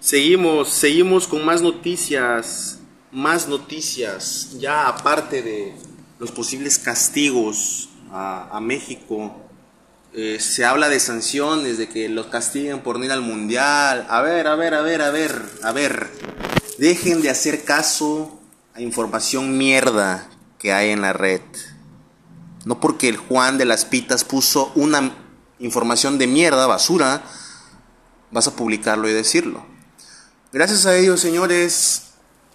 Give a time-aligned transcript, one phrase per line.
[0.00, 2.78] Seguimos, seguimos con más noticias,
[3.10, 5.74] más noticias, ya aparte de
[6.20, 9.34] los posibles castigos a, México.
[10.14, 14.06] Eh, se habla de sanciones, de que los castiguen por no ir al mundial.
[14.08, 16.08] A ver, a ver, a ver, a ver, a ver.
[16.78, 18.40] Dejen de hacer caso
[18.74, 20.30] a información mierda
[20.60, 21.42] que hay en la red.
[22.64, 25.12] No porque el Juan de las Pitas puso una
[25.58, 27.24] información de mierda, basura,
[28.30, 29.67] vas a publicarlo y decirlo.
[30.50, 32.12] Gracias a ellos, señores,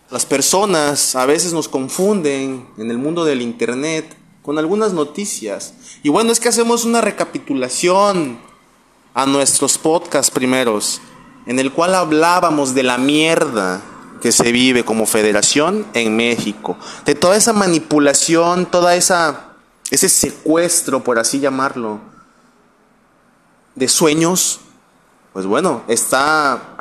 [0.09, 5.75] las personas a veces nos confunden en el mundo del Internet con algunas noticias.
[6.01, 8.39] Y bueno, es que hacemos una recapitulación
[9.13, 11.01] a nuestros podcasts primeros,
[11.45, 13.84] en el cual hablábamos de la mierda
[14.23, 16.75] que se vive como federación en México,
[17.05, 19.53] de toda esa manipulación, toda esa
[19.91, 21.99] ese secuestro, por así llamarlo,
[23.75, 24.62] de sueños,
[25.34, 26.73] pues bueno, está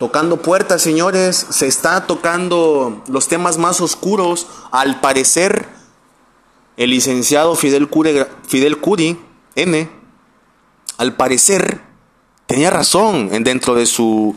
[0.00, 4.46] tocando puertas, señores, se está tocando los temas más oscuros.
[4.70, 5.68] Al parecer,
[6.78, 9.20] el licenciado Fidel Curi, Fidel Curi
[9.56, 9.90] N,
[10.96, 11.82] al parecer,
[12.46, 14.34] tenía razón en dentro de su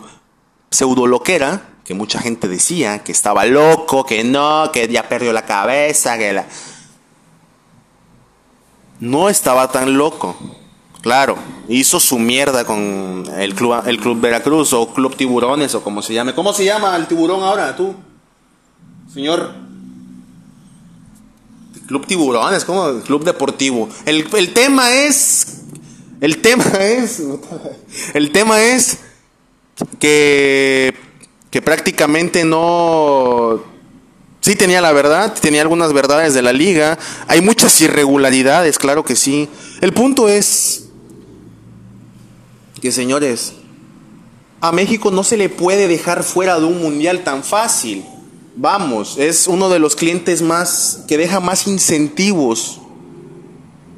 [0.69, 6.17] pseudoloquera, que mucha gente decía que estaba loco, que no, que ya perdió la cabeza,
[6.17, 6.45] que la...
[8.99, 10.35] No estaba tan loco.
[11.03, 11.37] Claro,
[11.67, 16.13] hizo su mierda con el club, el club Veracruz o Club Tiburones o como se
[16.13, 16.33] llame.
[16.33, 17.93] ¿Cómo se llama el tiburón ahora, tú?
[19.13, 19.53] Señor.
[21.87, 23.01] Club Tiburones, ¿cómo?
[23.01, 23.89] Club Deportivo.
[24.05, 25.63] El, el tema es.
[26.21, 27.21] El tema es.
[28.13, 28.99] El tema es
[29.99, 30.95] que.
[31.51, 33.61] Que prácticamente no.
[34.39, 36.97] Sí tenía la verdad, tenía algunas verdades de la liga.
[37.27, 39.49] Hay muchas irregularidades, claro que sí.
[39.81, 40.82] El punto es
[42.83, 43.53] que señores,
[44.59, 48.03] a México no se le puede dejar fuera de un mundial tan fácil.
[48.57, 52.81] Vamos, es uno de los clientes más que deja más incentivos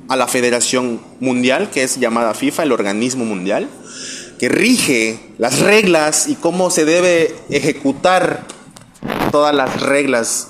[0.07, 3.71] a la Federación Mundial, que es llamada FIFA, el organismo mundial,
[4.37, 8.45] que rige las reglas y cómo se debe ejecutar
[9.31, 10.49] todas las reglas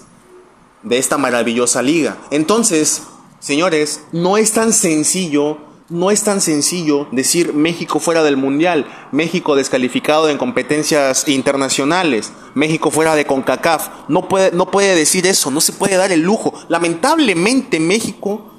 [0.84, 2.18] de esta maravillosa liga.
[2.32, 3.02] Entonces,
[3.40, 9.56] señores, no es tan sencillo no es tan sencillo decir México fuera del Mundial, México
[9.56, 13.90] descalificado en competencias internacionales, México fuera de CONCACAF.
[14.08, 16.54] No puede, no puede decir eso, no se puede dar el lujo.
[16.70, 18.52] Lamentablemente México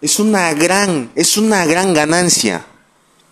[0.00, 2.64] es una gran, es una gran ganancia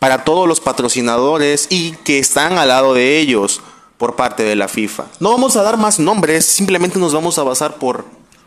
[0.01, 3.61] para todos los patrocinadores y que están al lado de ellos
[3.97, 5.07] por parte de la FIFA.
[5.21, 8.05] No vamos a dar más nombres, simplemente nos vamos a basar por,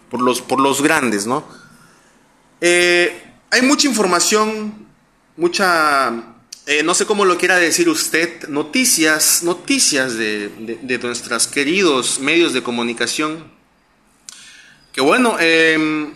[0.09, 1.43] por, los, por los grandes, ¿no?
[2.61, 4.87] Eh, hay mucha información,
[5.35, 6.13] mucha,
[6.65, 12.53] eh, no sé cómo lo quiera decir usted, noticias, noticias de, de, nuestros queridos medios
[12.53, 13.51] de comunicación.
[14.93, 16.13] Que bueno, em,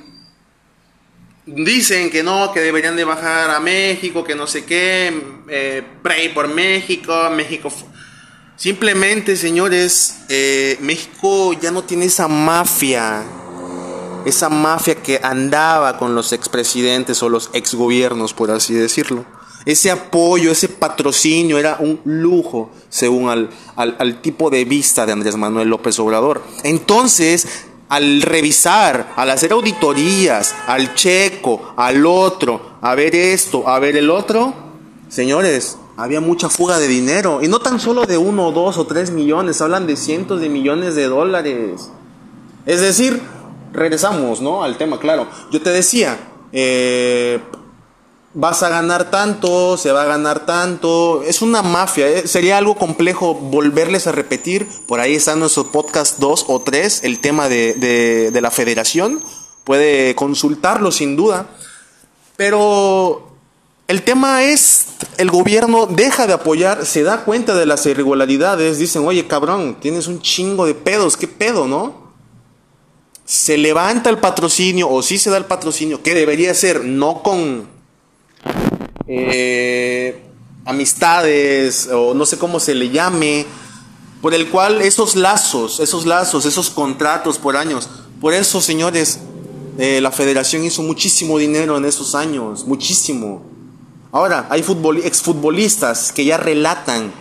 [1.45, 6.29] dicen que no, que deberían de bajar a México, que no sé qué, eh, pray
[6.29, 7.71] por México, México...
[8.57, 13.21] Simplemente, señores, eh, México ya no tiene esa mafia
[14.25, 19.23] esa mafia que andaba con los expresidentes o los exgobiernos, por así decirlo.
[19.65, 25.37] Ese apoyo, ese patrocinio era un lujo, según al, al, tipo de vista de Andrés
[25.37, 26.43] Manuel López Obrador.
[26.63, 27.47] Entonces,
[27.89, 34.11] al revisar, al hacer auditorías, al checo, al otro, a ver esto, a ver el
[34.11, 34.53] otro,
[35.09, 37.39] señores, había mucha fuga de dinero.
[37.41, 40.93] Y no tan solo de uno, dos o tres millones, hablan de cientos de millones
[40.93, 41.89] de dólares.
[42.65, 43.19] Es decir,
[43.75, 44.63] regresamos, ¿no?
[44.63, 45.27] Al tema, claro.
[45.51, 46.17] Yo te decía,
[46.51, 47.39] eh,
[48.33, 51.23] vas a ganar tanto, se va a ganar tanto.
[51.23, 54.67] Es una mafia, eh, sería algo complejo volverles a repetir.
[54.87, 57.73] Por ahí está nuestro podcast 2 o 3, el tema de,
[58.31, 59.21] de la federación.
[59.63, 61.47] Puede consultarlo sin duda.
[62.37, 63.35] Pero
[63.87, 64.87] el tema es,
[65.17, 70.07] el gobierno deja de apoyar, se da cuenta de las irregularidades, dicen, oye cabrón, tienes
[70.07, 72.04] un chingo de pedos, ¿qué pedo, no?
[73.25, 77.67] Se levanta el patrocinio o si se da el patrocinio, que debería ser no con
[79.07, 80.21] eh,
[80.63, 83.45] amistades o no sé cómo se le llame,
[84.21, 87.89] por el cual esos lazos, esos lazos, esos contratos por años,
[88.21, 89.19] por eso señores,
[89.79, 93.43] eh, la federación hizo muchísimo dinero en esos años, muchísimo.
[94.11, 94.63] Ahora, hay
[95.03, 97.11] exfutbolistas que ya relatan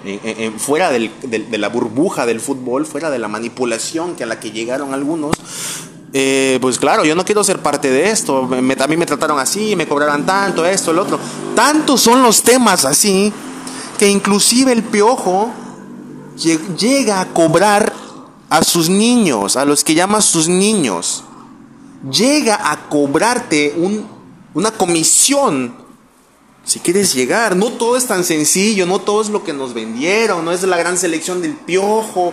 [0.59, 4.95] fuera de la burbuja del fútbol, fuera de la manipulación que a la que llegaron
[4.95, 5.35] algunos,
[6.17, 8.49] eh, pues claro, yo no quiero ser parte de esto.
[8.49, 11.19] a mí me trataron así, me cobraron tanto, esto, el otro.
[11.57, 13.33] Tantos son los temas así
[13.99, 15.51] que inclusive el piojo
[16.79, 17.93] llega a cobrar
[18.49, 21.25] a sus niños, a los que llama sus niños.
[22.09, 23.75] Llega a cobrarte
[24.55, 25.75] una comisión
[26.65, 27.57] si quieres llegar.
[27.57, 30.77] No todo es tan sencillo, no todo es lo que nos vendieron, no es la
[30.77, 32.33] gran selección del piojo.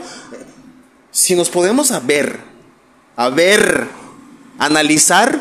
[1.10, 2.51] Si nos podemos a ver,
[3.16, 3.88] a ver,
[4.60, 5.40] analizar,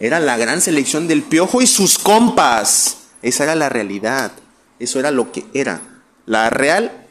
[0.00, 2.98] era la gran selección del piojo y sus compas.
[3.22, 4.32] Esa era la realidad.
[4.78, 5.80] Eso era lo que era.
[6.26, 7.08] La real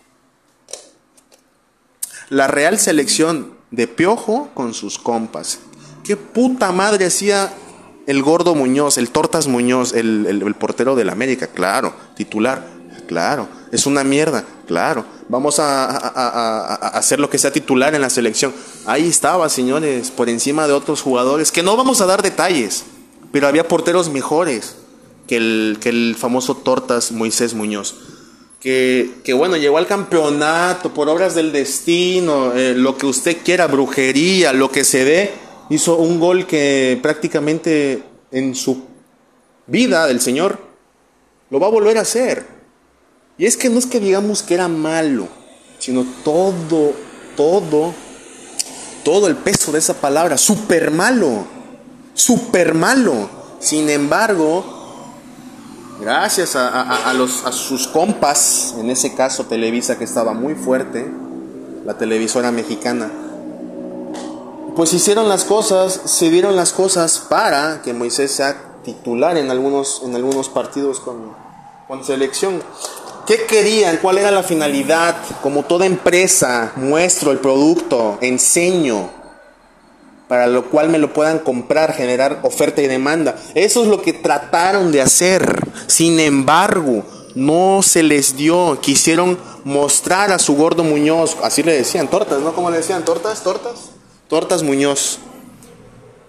[2.30, 5.60] la real selección de Piojo con sus compas.
[6.04, 7.54] ¿Qué puta madre hacía
[8.06, 11.48] el gordo Muñoz, el Tortas Muñoz, el, portero del América?
[11.48, 12.66] Claro, titular,
[13.08, 13.48] claro.
[13.72, 15.06] Es una mierda, claro.
[15.30, 15.88] Vamos a,
[16.98, 18.54] hacer lo que sea titular en la selección.
[18.86, 22.86] Ahí estaba, señores, por encima de otros jugadores, que no vamos a dar detalles,
[23.32, 24.76] pero había porteros mejores
[25.28, 27.96] que el, que el famoso Tortas Moisés Muñoz
[28.62, 34.52] que, bueno, llegó al campeonato por obras del destino, eh, lo que usted quiera, brujería,
[34.52, 35.32] lo que se dé,
[35.70, 38.86] hizo un gol que prácticamente en su
[39.68, 40.60] vida del Señor
[41.50, 42.57] lo va a volver a hacer.
[43.38, 45.28] Y es que no es que digamos que era malo,
[45.78, 46.94] sino todo,
[47.36, 47.94] todo,
[49.04, 51.46] todo el peso de esa palabra, súper malo,
[52.16, 53.30] súper malo.
[53.60, 54.64] Sin embargo,
[56.02, 61.08] gracias a, los, a sus compas, en ese caso Televisa que estaba muy fuerte,
[61.86, 63.12] la televisora mexicana,
[64.76, 70.02] pues hicieron las cosas, se dieron las cosas para que Moisés sea titular en algunos,
[70.04, 71.34] en algunos partidos con,
[71.88, 72.62] con selección.
[73.28, 73.98] ¿Qué querían?
[73.98, 75.18] ¿Cuál era la finalidad?
[75.44, 79.10] Como toda empresa, muestro el producto, enseño,
[80.30, 83.36] para lo cual me lo puedan comprar, generar oferta y demanda.
[83.54, 85.62] Eso es lo que trataron de hacer.
[85.88, 87.04] Sin embargo,
[87.36, 88.80] no se les dio.
[88.80, 92.54] Quisieron mostrar a su gordo Muñoz, así le decían, tortas, ¿no?
[92.54, 93.04] ¿Cómo le decían?
[93.04, 93.44] ¿Tortas?
[93.44, 93.90] ¿Tortas?
[94.30, 95.20] Tortas Muñoz.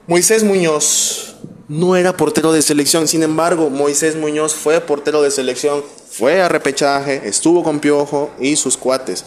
[0.09, 1.37] Moisés Muñoz
[1.69, 6.49] no era portero de selección, sin embargo, Moisés Muñoz fue portero de selección, fue a
[6.49, 9.25] repechaje, estuvo con Piojo y sus cuates.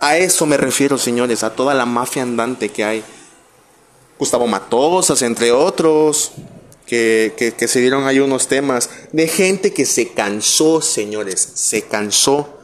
[0.00, 3.04] A eso me refiero, señores, a toda la mafia andante que hay
[4.18, 6.32] Gustavo Matosas, entre otros,
[6.86, 12.58] que, que, se dieron ahí unos temas, de gente que se cansó, señores, se cansó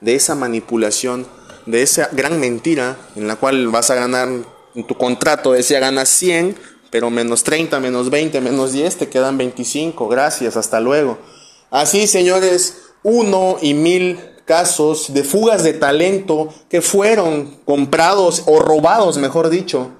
[0.00, 1.26] de esa manipulación,
[1.66, 4.28] de esa gran mentira en la cual vas a ganar,
[4.74, 6.56] en tu contrato decía ganas 100,
[6.90, 11.18] pero menos 30, menos 20, menos 10, te quedan 25, gracias, hasta luego.
[11.70, 19.18] Así, señores, uno y mil casos de fugas de talento que fueron comprados o robados,
[19.18, 19.90] mejor dicho,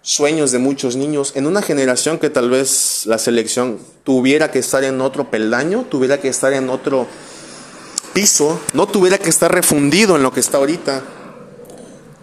[0.00, 4.84] sueños de muchos niños en una generación que tal vez la selección tuviera que estar
[4.84, 7.06] en otro peldaño, tuviera que estar en otro
[8.14, 11.02] piso, no tuviera que estar refundido en lo que está ahorita.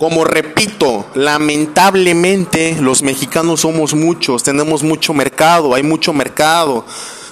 [0.02, 6.84] Como repito, lamentablemente los mexicanos somos muchos, tenemos mucho mercado, hay mucho mercado.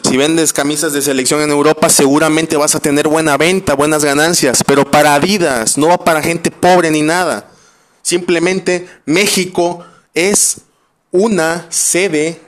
[0.08, 4.64] Si vendes camisas de selección en Europa, seguramente vas a tener buena venta, buenas ganancias,
[4.64, 7.50] pero para vidas, no va para gente pobre ni nada.
[8.04, 9.84] Simplemente México
[10.14, 10.58] es
[11.10, 12.40] una sede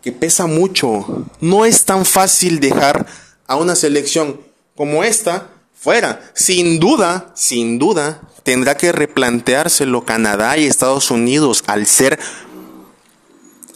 [0.00, 1.26] que pesa mucho.
[1.40, 3.04] No es tan fácil dejar
[3.48, 4.40] a una selección
[4.76, 6.22] como esta fuera.
[6.34, 12.16] Sin duda, sin duda, tendrá que replanteárselo Canadá y Estados Unidos al ser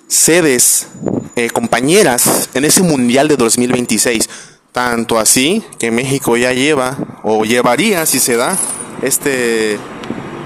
[0.06, 0.86] sedes
[1.34, 4.30] eh, compañeras en ese Mundial de 2026.
[4.70, 8.56] Tanto así que México ya lleva o llevaría, si se da,
[9.02, 9.76] este,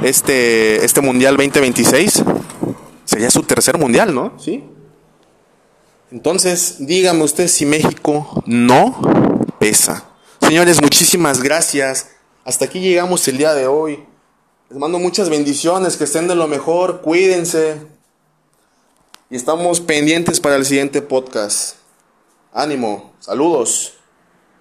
[0.03, 2.25] este, este Mundial 2026
[3.05, 4.33] Sería su tercer mundial, ¿no?
[4.41, 4.65] Sí.
[6.11, 8.99] Entonces, dígame usted si México no
[9.59, 10.05] pesa.
[10.41, 12.09] Señores, muchísimas gracias.
[12.45, 14.03] Hasta aquí llegamos el día de hoy.
[14.75, 17.77] Les mando muchas bendiciones, que estén de lo mejor, cuídense.
[19.31, 21.77] Y estamos pendientes para el siguiente podcast.
[22.53, 23.95] Ánimo, saludos.